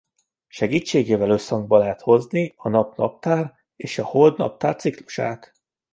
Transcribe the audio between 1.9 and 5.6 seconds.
hozni a nap-naptár és a hold-naptár ciklusát.